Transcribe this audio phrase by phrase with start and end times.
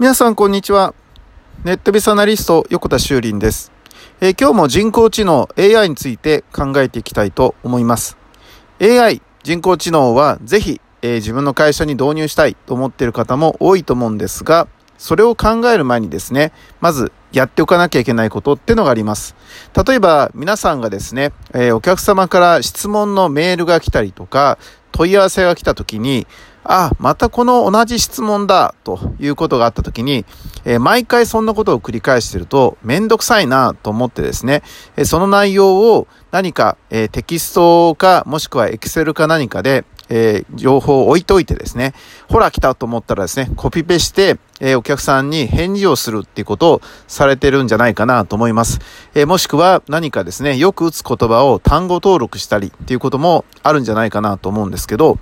[0.00, 0.94] 皆さんこんにちは。
[1.62, 3.70] ネットビスアナリスト横田修林です、
[4.22, 8.16] えー、今日も人工知能 AI について考えていきたいと思います。
[8.80, 19.36] AI 人工知能はぜひ、えー、自分の会社に導入したいと思っている方も多いと思うんですが、それを考える前にですね、まずやっておかなきゃいけないことってのがあります。
[19.86, 24.56] 例えば皆さんがですね、えー、お客様から質問のメールが来たりとか、
[24.92, 26.26] 問い合わせが来た時に、
[26.64, 30.24] あ、またこの同じ質問だ、ということがあったときに、
[30.64, 34.62] えー、毎回そんなことを繰り返してると、めんどくさいなと思ってですね、
[34.96, 41.94] えー、その内容を何か、えー、テキストか、もしくはエクセルか何かで、え情報を置いといてですね、
[42.28, 48.80] ほら来たと思ったらですね、コピペして、えお客さんに返事をするっていうことをされてるんじゃないかなと思います。
[49.14, 55.18] えもしくは何かですね、よく打つ言葉を単語登録したりっていうこともあるんじゃないかなと思うんですけど、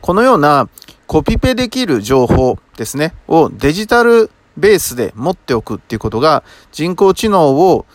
[0.00, 0.68] このような
[1.06, 7.86] コピペできる情報ですね、をデジタルベースで持っておくっていうことが人工知能を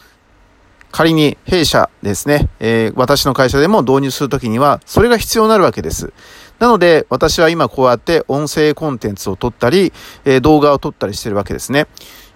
[0.92, 6.14] 仮に弊社ですね、えー、私の会社でも導入するときには、それが必要になるわけです。
[6.62, 9.92] なので、私は今こうやって音声コンテンツを撮ったり、
[10.26, 11.88] えー、動画を撮ったりしてるわけですね。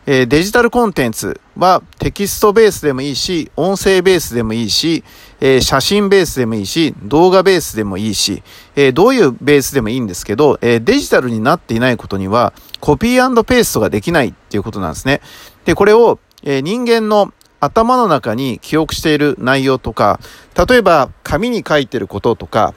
[0.07, 5.03] えー、デジタルコンテンツはテキストベースでもいいし、音声ベースでもいいし、
[5.39, 8.41] えー、写真ベースでもいいし、動画ベースでもいいし、
[8.75, 15.21] えー、どういうベースでもいいんですけど、えデジタルになっていないことには、コピーペーストができないっていうことなんですね。
[15.65, 20.19] で、これを、え人間の頭の中に記憶している内容とか、
[20.67, 22.73] 例えば紙に書いてることとか、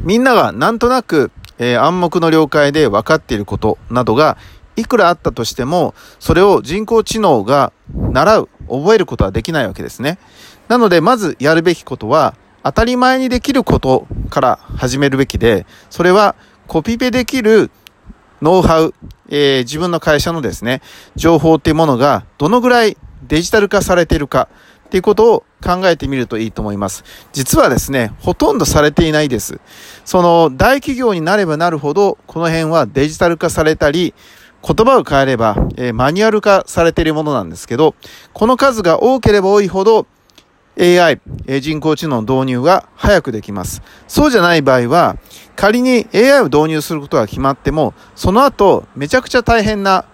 [0.00, 4.36] みんながなんとなく、え暗黙の了解で分かっていることなどが
[4.76, 10.18] いくらあったとしても、それを人工知能が習う、覚えることはできないわけですね。
[10.68, 16.34] なので、まずやるべきことは、当たり前にできることから始めるべきで、それは
[16.66, 17.70] コピペできる
[18.40, 18.94] ノウハウ、
[19.28, 20.80] えー、自分の会社のですね、
[21.14, 24.48] 情報っていうものがどのぐらいデジタル化されているか
[24.86, 27.04] っていうことを考えてみるといいと思います。
[27.32, 29.60] 実はですね、ほとんどされていないです。
[30.04, 34.14] その大企業になればなるほど、この辺はデジタル化されたり、
[34.66, 37.94] 言葉を変えれば、えー、マニュアル化されているものなんですけど、
[38.32, 40.06] この数が多ければ多いほど
[40.78, 43.82] AI、え、人工知能の導入が早くできます。
[44.08, 45.16] そうじゃない場合は、
[45.54, 50.04] 仮に AI を導入することが決まっても、その後、めちゃくちゃ大変な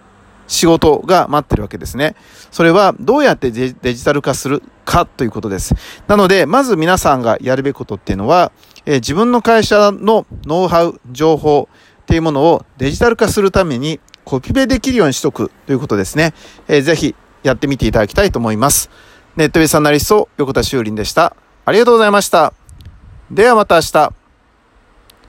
[0.51, 2.15] 仕事が待ってるわけですね。
[2.51, 5.73] それはどうやってデジタル化するかということです。
[6.07, 8.51] なので、まず皆さんがやるべきことっていうのは、
[8.85, 11.69] えー、自分の会社のノウハウ、情報
[12.01, 16.33] っていうものをデジタル化するためにコピペできるようにしとくということですね。
[16.67, 18.89] えー、ぜひやってみていただきたいと思います。
[19.37, 21.33] ネットベースアナリスト横田修林でした。
[21.63, 22.53] ありがとうございました。
[23.31, 24.20] ではまた明日。